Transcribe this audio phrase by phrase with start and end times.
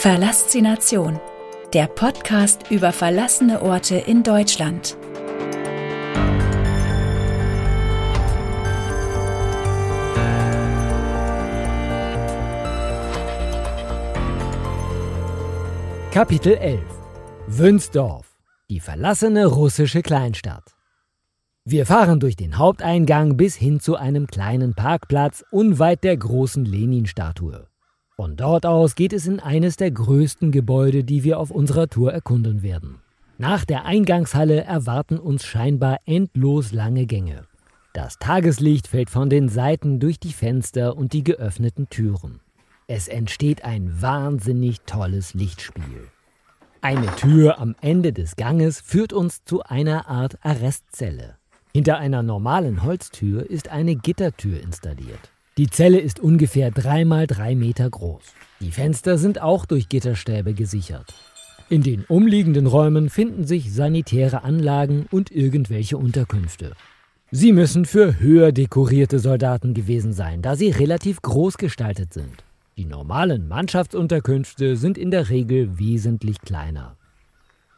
[0.00, 1.20] Verlassination,
[1.74, 4.96] der Podcast über verlassene Orte in Deutschland.
[16.10, 16.80] Kapitel 11
[17.48, 18.38] Wünsdorf,
[18.70, 20.64] die verlassene russische Kleinstadt.
[21.66, 27.69] Wir fahren durch den Haupteingang bis hin zu einem kleinen Parkplatz unweit der großen Lenin-Statue.
[28.20, 32.12] Von dort aus geht es in eines der größten Gebäude, die wir auf unserer Tour
[32.12, 32.96] erkunden werden.
[33.38, 37.46] Nach der Eingangshalle erwarten uns scheinbar endlos lange Gänge.
[37.94, 42.40] Das Tageslicht fällt von den Seiten durch die Fenster und die geöffneten Türen.
[42.86, 46.08] Es entsteht ein wahnsinnig tolles Lichtspiel.
[46.82, 51.38] Eine Tür am Ende des Ganges führt uns zu einer Art Arrestzelle.
[51.72, 55.30] Hinter einer normalen Holztür ist eine Gittertür installiert.
[55.60, 58.22] Die Zelle ist ungefähr 3 mal 3 Meter groß.
[58.60, 61.12] Die Fenster sind auch durch Gitterstäbe gesichert.
[61.68, 66.72] In den umliegenden Räumen finden sich sanitäre Anlagen und irgendwelche Unterkünfte.
[67.30, 72.42] Sie müssen für höher dekorierte Soldaten gewesen sein, da sie relativ groß gestaltet sind.
[72.78, 76.96] Die normalen Mannschaftsunterkünfte sind in der Regel wesentlich kleiner.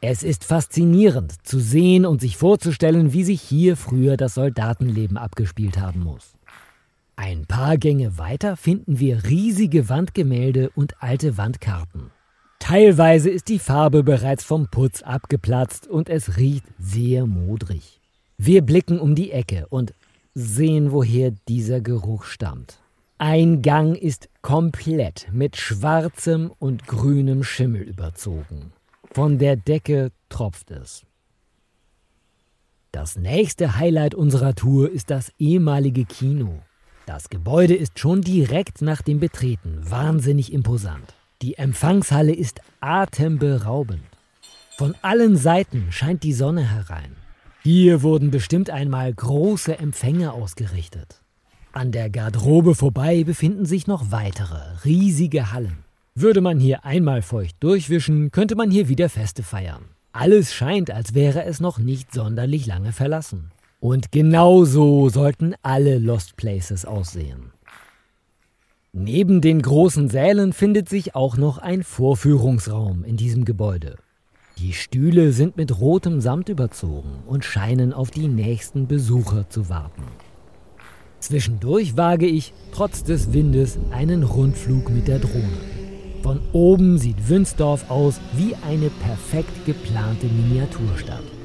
[0.00, 5.78] Es ist faszinierend zu sehen und sich vorzustellen, wie sich hier früher das Soldatenleben abgespielt
[5.78, 6.36] haben muss.
[7.16, 12.10] Ein paar Gänge weiter finden wir riesige Wandgemälde und alte Wandkarten.
[12.58, 18.00] Teilweise ist die Farbe bereits vom Putz abgeplatzt und es riecht sehr modrig.
[18.36, 19.94] Wir blicken um die Ecke und
[20.34, 22.80] sehen, woher dieser Geruch stammt.
[23.18, 28.72] Ein Gang ist komplett mit schwarzem und grünem Schimmel überzogen.
[29.10, 31.06] Von der Decke tropft es.
[32.92, 36.60] Das nächste Highlight unserer Tour ist das ehemalige Kino.
[37.06, 41.14] Das Gebäude ist schon direkt nach dem Betreten wahnsinnig imposant.
[41.40, 44.02] Die Empfangshalle ist atemberaubend.
[44.76, 47.14] Von allen Seiten scheint die Sonne herein.
[47.62, 51.20] Hier wurden bestimmt einmal große Empfänge ausgerichtet.
[51.72, 55.84] An der Garderobe vorbei befinden sich noch weitere, riesige Hallen.
[56.16, 59.84] Würde man hier einmal feucht durchwischen, könnte man hier wieder Feste feiern.
[60.10, 63.52] Alles scheint, als wäre es noch nicht sonderlich lange verlassen.
[63.80, 67.52] Und genau so sollten alle Lost Places aussehen.
[68.92, 73.96] Neben den großen Sälen findet sich auch noch ein Vorführungsraum in diesem Gebäude.
[74.58, 80.02] Die Stühle sind mit rotem Samt überzogen und scheinen auf die nächsten Besucher zu warten.
[81.20, 85.60] Zwischendurch wage ich, trotz des Windes, einen Rundflug mit der Drohne.
[86.22, 91.35] Von oben sieht Wünsdorf aus wie eine perfekt geplante Miniaturstadt.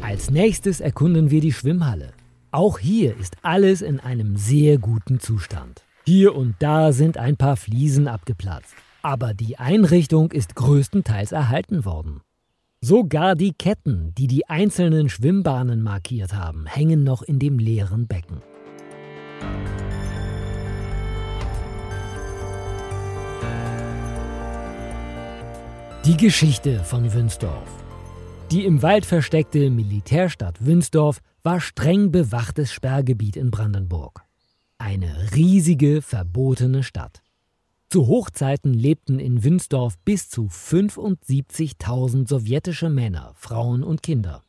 [0.00, 2.12] Als nächstes erkunden wir die Schwimmhalle.
[2.50, 5.84] Auch hier ist alles in einem sehr guten Zustand.
[6.06, 12.20] Hier und da sind ein paar Fliesen abgeplatzt, aber die Einrichtung ist größtenteils erhalten worden.
[12.80, 18.40] Sogar die Ketten, die die einzelnen Schwimmbahnen markiert haben, hängen noch in dem leeren Becken.
[26.04, 27.87] Die Geschichte von Wünsdorf.
[28.50, 34.22] Die im Wald versteckte Militärstadt Wünsdorf war streng bewachtes Sperrgebiet in Brandenburg.
[34.78, 37.22] Eine riesige, verbotene Stadt.
[37.90, 44.42] Zu Hochzeiten lebten in Wünsdorf bis zu 75.000 sowjetische Männer, Frauen und Kinder.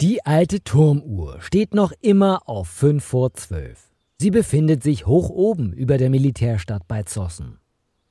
[0.00, 3.90] Die alte Turmuhr steht noch immer auf 5 vor 12.
[4.18, 7.58] Sie befindet sich hoch oben über der Militärstadt bei Zossen.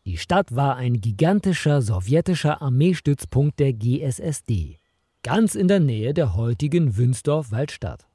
[0.06, 4.81] Die Stadt war ein gigantischer sowjetischer Armeestützpunkt der GSSD
[5.24, 8.08] ganz in der Nähe der heutigen Wünsdorf-Waldstadt.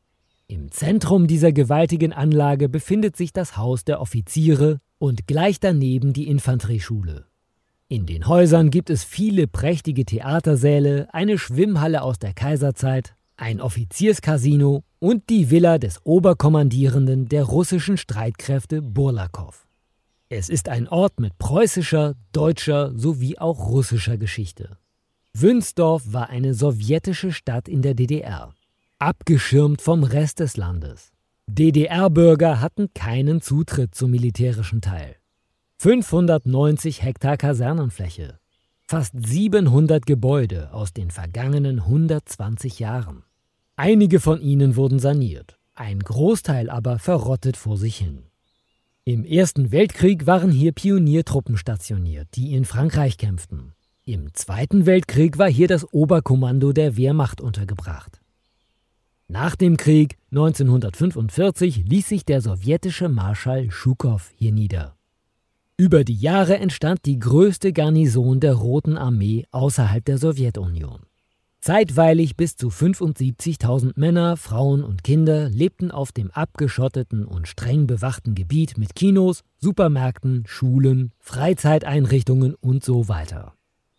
[0.48, 6.28] Im Zentrum dieser gewaltigen Anlage befindet sich das Haus der Offiziere und gleich daneben die
[6.28, 7.26] Infanterieschule.
[7.88, 14.82] In den Häusern gibt es viele prächtige Theatersäle, eine Schwimmhalle aus der Kaiserzeit, ein Offizierscasino
[14.98, 19.66] und die Villa des Oberkommandierenden der russischen Streitkräfte Burlakow.
[20.28, 24.78] Es ist ein Ort mit preußischer, deutscher sowie auch russischer Geschichte.
[25.38, 28.54] Wünsdorf war eine sowjetische Stadt in der DDR,
[28.98, 31.12] abgeschirmt vom Rest des Landes.
[31.46, 35.16] DDR-Bürger hatten keinen Zutritt zum militärischen Teil.
[35.78, 38.38] 590 Hektar Kasernenfläche,
[38.88, 43.22] fast 700 Gebäude aus den vergangenen 120 Jahren.
[43.76, 48.22] Einige von ihnen wurden saniert, ein Großteil aber verrottet vor sich hin.
[49.04, 53.75] Im Ersten Weltkrieg waren hier Pioniertruppen stationiert, die in Frankreich kämpften.
[54.08, 58.20] Im Zweiten Weltkrieg war hier das Oberkommando der Wehrmacht untergebracht.
[59.26, 64.94] Nach dem Krieg 1945 ließ sich der sowjetische Marschall Schukow hier nieder.
[65.76, 71.00] Über die Jahre entstand die größte Garnison der Roten Armee außerhalb der Sowjetunion.
[71.58, 78.36] Zeitweilig bis zu 75.000 Männer, Frauen und Kinder lebten auf dem abgeschotteten und streng bewachten
[78.36, 83.56] Gebiet mit Kinos, Supermärkten, Schulen, Freizeiteinrichtungen und so weiter.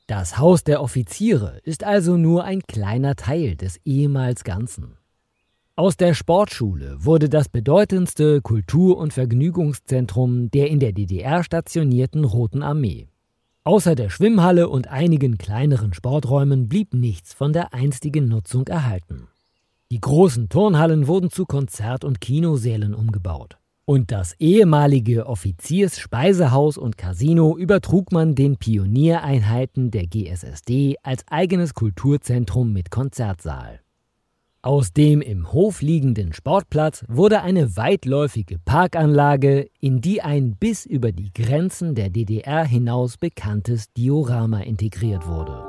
[0.07, 4.95] Das Haus der Offiziere ist also nur ein kleiner Teil des ehemals Ganzen.
[5.75, 12.63] Aus der Sportschule wurde das bedeutendste Kultur- und Vergnügungszentrum der in der DDR stationierten Roten
[12.63, 13.09] Armee.
[13.65, 19.27] Außer der Schwimmhalle und einigen kleineren Sporträumen blieb nichts von der einstigen Nutzung erhalten.
[19.91, 23.57] Die großen Turnhallen wurden zu Konzert- und Kinosälen umgebaut.
[23.89, 32.73] Und das ehemalige Offiziersspeisehaus und Casino übertrug man den Pioniereinheiten der GSSD als eigenes Kulturzentrum
[32.73, 33.79] mit Konzertsaal.
[34.61, 41.13] Aus dem im Hof liegenden Sportplatz wurde eine weitläufige Parkanlage, in die ein bis über
[41.13, 45.63] die Grenzen der DDR hinaus bekanntes Diorama integriert wurde.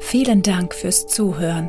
[0.00, 1.68] Vielen Dank fürs Zuhören.